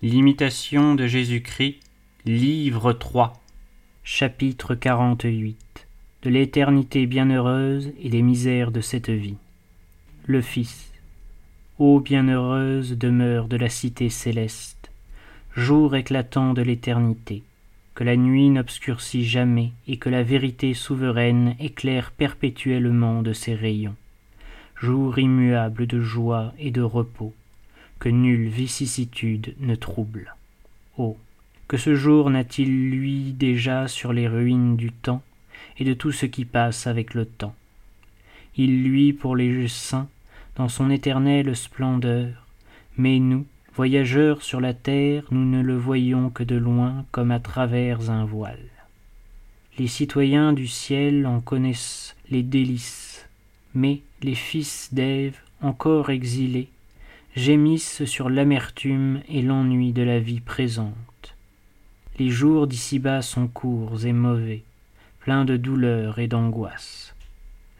[0.00, 1.80] L'imitation de Jésus-Christ,
[2.24, 3.32] livre 3,
[4.04, 5.88] chapitre 48
[6.22, 9.38] De l'éternité bienheureuse et des misères de cette vie.
[10.24, 10.92] Le Fils.
[11.80, 14.92] Ô bienheureuse demeure de la cité céleste,
[15.56, 17.42] jour éclatant de l'éternité,
[17.96, 23.96] que la nuit n'obscurcit jamais et que la vérité souveraine éclaire perpétuellement de ses rayons.
[24.76, 27.34] Jour immuable de joie et de repos,
[27.98, 30.34] que nulle vicissitude ne trouble.
[30.96, 31.16] Oh,
[31.66, 35.22] que ce jour n'a-t-il lui déjà sur les ruines du temps
[35.78, 37.54] et de tout ce qui passe avec le temps?
[38.56, 40.08] Il luit pour les saints
[40.56, 42.46] dans son éternelle splendeur,
[42.96, 47.38] mais nous, voyageurs sur la terre, nous ne le voyons que de loin comme à
[47.38, 48.58] travers un voile.
[49.78, 53.26] Les citoyens du ciel en connaissent les délices,
[53.74, 56.68] mais les fils d'Ève, encore exilés,
[57.36, 61.34] gémissent sur l'amertume et l'ennui de la vie présente.
[62.18, 64.62] Les jours d'ici-bas sont courts et mauvais,
[65.20, 67.14] pleins de douleur et d'angoisse.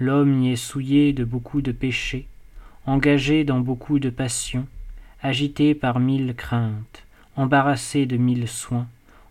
[0.00, 2.26] L'homme y est souillé de beaucoup de péchés,
[2.86, 4.66] engagé dans beaucoup de passions,
[5.22, 7.04] agité par mille craintes,
[7.36, 8.88] embarrassé de mille soins,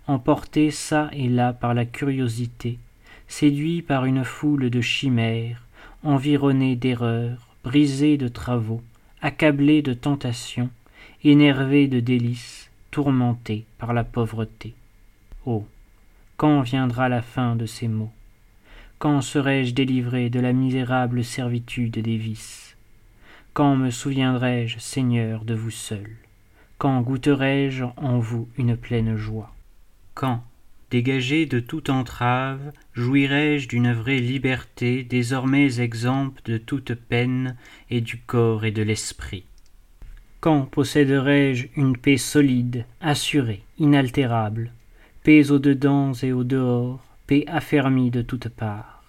[0.08, 2.80] emporté çà et là par la curiosité,
[3.28, 5.64] séduit par une foule de chimères,
[6.04, 8.82] environné d'erreurs, brisé de travaux,
[9.24, 10.70] accablé de tentations,
[11.24, 14.76] énervé de délices, tourmenté par la pauvreté.
[15.46, 15.66] Oh.
[16.36, 18.12] Quand viendra la fin de ces maux?
[19.00, 22.76] Quand serai-je délivré de la misérable servitude des vices?
[23.54, 26.10] Quand me souviendrai-je, Seigneur, de vous seul?
[26.78, 29.56] Quand goûterai-je en vous une pleine joie?
[30.16, 30.44] Quand,
[30.94, 37.56] dégagé de toute entrave, jouirai-je d'une vraie liberté, désormais exempte de toute peine,
[37.90, 39.44] et du corps et de l'esprit.
[40.40, 44.72] Quand posséderai-je une paix solide, assurée, inaltérable,
[45.24, 49.04] paix au dedans et au dehors, paix affermie de toutes parts?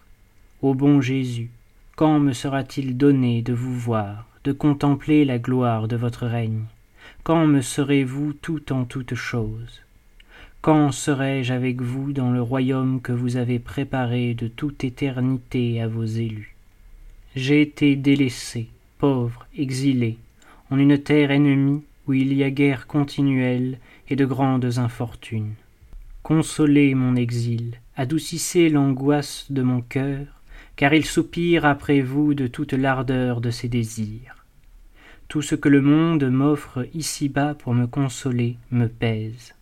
[0.63, 1.51] Ô bon Jésus,
[1.97, 6.65] quand me sera-t-il donné de vous voir, de contempler la gloire de votre règne?
[7.25, 9.83] Quand me serez-vous tout en toutes choses?
[10.65, 15.89] Quand serai-je avec vous dans le royaume que vous avez préparé de toute éternité à
[15.89, 16.57] vos élus?
[17.37, 20.17] J'ai été délaissé, pauvre, exilé,
[20.71, 23.77] en une terre ennemie où il y a guerre continuelle
[24.09, 25.53] et de grandes infortunes.
[26.23, 30.25] Consolez mon exil, adoucissez l'angoisse de mon cœur,
[30.77, 34.47] car il soupire après vous de toute l'ardeur de ses désirs.
[35.29, 39.55] Tout ce que le monde m'offre ici-bas pour me consoler me pèse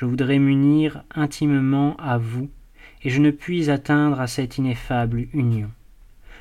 [0.00, 2.48] je voudrais m'unir intimement à vous,
[3.02, 5.70] et je ne puis atteindre à cette ineffable union.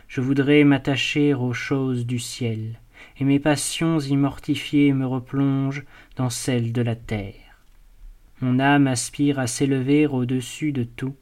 [0.07, 2.79] Je voudrais m'attacher aux choses du ciel,
[3.19, 5.83] et mes passions immortifiées me replongent
[6.15, 7.59] dans celles de la terre.
[8.39, 11.15] Mon âme aspire à s'élever au-dessus de tout,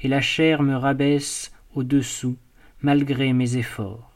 [0.00, 2.36] et la chair me rabaisse au-dessous,
[2.82, 4.12] malgré mes efforts.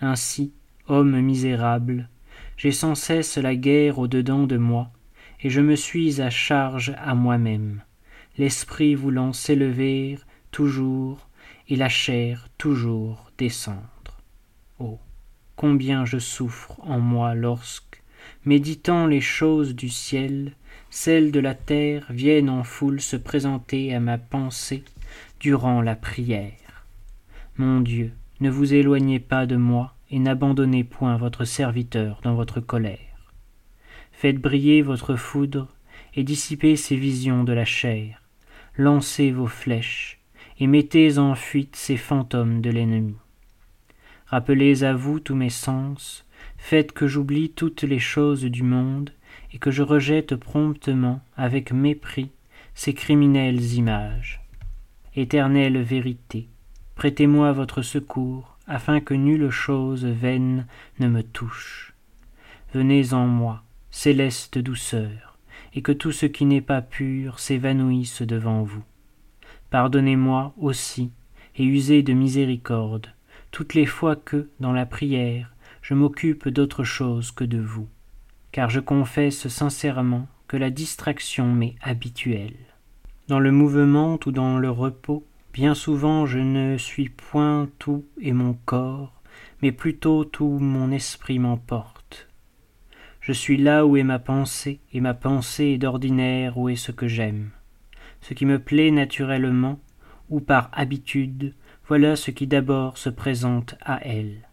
[0.00, 0.50] Ainsi,
[0.88, 2.08] homme misérable,
[2.56, 4.90] j'ai sans cesse la guerre au-dedans de moi,
[5.42, 7.82] et je me suis à charge à moi-même,
[8.38, 10.18] l'esprit voulant s'élever
[10.50, 11.28] toujours
[11.68, 14.20] et la chair toujours descendre.
[14.78, 14.98] Oh.
[15.56, 18.02] Combien je souffre en moi lorsque,
[18.44, 20.52] méditant les choses du ciel,
[20.90, 24.84] celles de la terre viennent en foule se présenter à ma pensée
[25.40, 26.86] durant la prière.
[27.56, 32.60] Mon Dieu, ne vous éloignez pas de moi et n'abandonnez point votre serviteur dans votre
[32.60, 33.15] colère.
[34.16, 35.68] Faites briller votre foudre
[36.14, 38.22] et dissipez ces visions de la chair.
[38.78, 40.20] Lancez vos flèches
[40.58, 43.16] et mettez en fuite ces fantômes de l'ennemi.
[44.26, 46.24] Rappelez à vous tous mes sens,
[46.56, 49.12] faites que j'oublie toutes les choses du monde
[49.52, 52.30] et que je rejette promptement, avec mépris,
[52.74, 54.40] ces criminelles images.
[55.14, 56.48] Éternelle vérité,
[56.94, 60.66] prêtez-moi votre secours, afin que nulle chose vaine
[61.00, 61.92] ne me touche.
[62.72, 63.62] Venez en moi,
[63.96, 65.38] céleste douceur,
[65.72, 68.84] et que tout ce qui n'est pas pur s'évanouisse devant vous.
[69.70, 71.10] Pardonnez-moi aussi,
[71.56, 73.14] et usez de miséricorde,
[73.52, 75.50] toutes les fois que, dans la prière,
[75.80, 77.88] je m'occupe d'autre chose que de vous,
[78.52, 82.66] car je confesse sincèrement que la distraction m'est habituelle.
[83.28, 88.34] Dans le mouvement ou dans le repos, bien souvent je ne suis point tout et
[88.34, 89.22] mon corps,
[89.62, 91.95] mais plutôt tout mon esprit m'emporte
[93.26, 96.92] je suis là où est ma pensée, et ma pensée est d'ordinaire où est ce
[96.92, 97.50] que j'aime.
[98.20, 99.80] Ce qui me plaît naturellement,
[100.30, 101.52] ou par habitude,
[101.88, 104.46] voilà ce qui d'abord se présente à elle.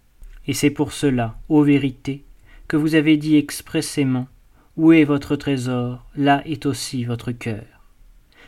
[0.47, 2.23] Et c'est pour cela, ô vérité,
[2.67, 4.27] que vous avez dit expressément,
[4.75, 7.65] Où est votre trésor, là est aussi votre cœur.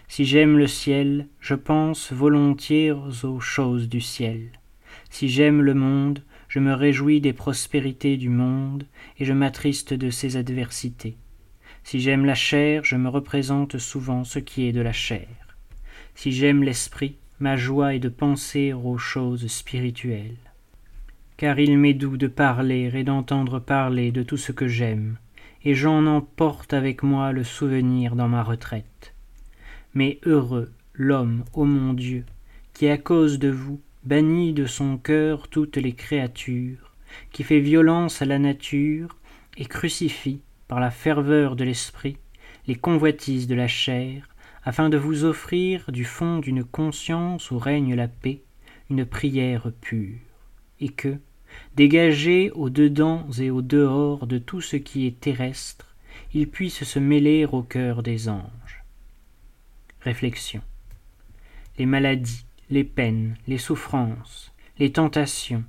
[0.07, 4.50] Si j'aime le ciel, je pense volontiers aux choses du ciel.
[5.12, 6.24] Si j'aime le monde,
[6.55, 8.85] je me réjouis des prospérités du monde,
[9.19, 11.17] et je m'attriste de ses adversités.
[11.83, 15.27] Si j'aime la chair, je me représente souvent ce qui est de la chair.
[16.15, 20.37] Si j'aime l'esprit, ma joie est de penser aux choses spirituelles.
[21.35, 25.17] Car il m'est doux de parler et d'entendre parler de tout ce que j'aime,
[25.65, 29.13] et j'en emporte avec moi le souvenir dans ma retraite.
[29.93, 32.23] Mais heureux l'homme, ô mon Dieu,
[32.73, 36.93] qui à cause de vous bannit de son cœur toutes les créatures,
[37.31, 39.17] qui fait violence à la nature
[39.57, 42.17] et crucifie, par la ferveur de l'esprit,
[42.67, 44.27] les convoitises de la chair,
[44.63, 48.41] afin de vous offrir du fond d'une conscience où règne la paix,
[48.89, 50.17] une prière pure,
[50.79, 51.17] et que,
[51.75, 55.95] dégagé au dedans et au dehors de tout ce qui est terrestre,
[56.33, 58.83] il puisse se mêler au cœur des anges.
[60.01, 60.61] Réflexion.
[61.77, 62.45] Les maladies,
[62.75, 65.63] les peines, les souffrances, les tentations,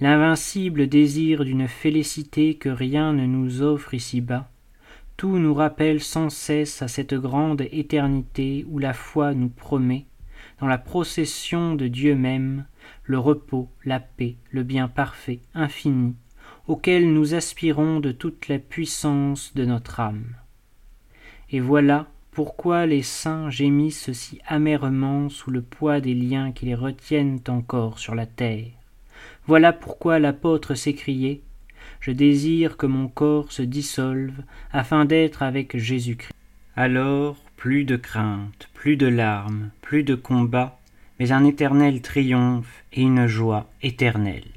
[0.00, 4.50] l'invincible désir d'une félicité que rien ne nous offre ici-bas,
[5.16, 10.04] tout nous rappelle sans cesse à cette grande éternité où la foi nous promet,
[10.60, 12.66] dans la procession de Dieu même,
[13.04, 16.16] le repos, la paix, le bien parfait, infini,
[16.66, 20.36] auquel nous aspirons de toute la puissance de notre âme.
[21.48, 26.74] Et voilà pourquoi les saints gémissent si amèrement sous le poids des liens qui les
[26.74, 28.68] retiennent encore sur la terre?
[29.46, 31.42] Voilà pourquoi l'apôtre s'écriait
[32.00, 34.32] Je désire que mon corps se dissolve
[34.72, 36.32] afin d'être avec Jésus-Christ.
[36.74, 40.78] Alors, plus de crainte, plus de larmes, plus de combats,
[41.20, 44.48] mais un éternel triomphe et une joie éternelle.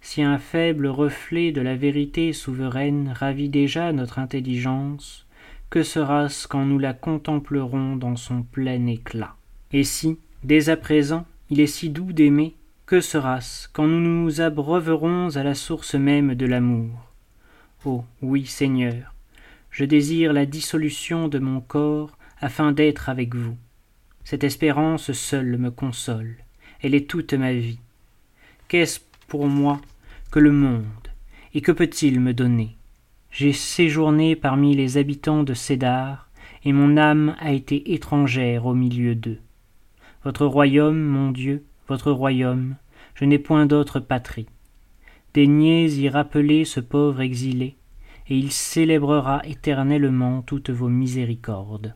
[0.00, 5.26] Si un faible reflet de la vérité souveraine ravit déjà notre intelligence,
[5.72, 9.34] que sera-ce quand nous la contemplerons dans son plein éclat?
[9.72, 12.54] Et si, dès à présent, il est si doux d'aimer,
[12.84, 16.90] que sera-ce quand nous nous abreuverons à la source même de l'amour?
[17.86, 19.14] Oh oui, Seigneur,
[19.70, 23.56] je désire la dissolution de mon corps afin d'être avec vous.
[24.24, 26.36] Cette espérance seule me console,
[26.82, 27.78] elle est toute ma vie.
[28.68, 29.80] Qu'est-ce pour moi
[30.30, 30.84] que le monde,
[31.54, 32.76] et que peut-il me donner?
[33.32, 36.28] J'ai séjourné parmi les habitants de Cédar,
[36.66, 39.40] et mon âme a été étrangère au milieu d'eux.
[40.22, 42.76] Votre royaume, mon Dieu, votre royaume,
[43.14, 44.48] je n'ai point d'autre patrie.
[45.32, 47.76] Daignez y rappeler ce pauvre exilé,
[48.28, 51.94] et il célébrera éternellement toutes vos miséricordes.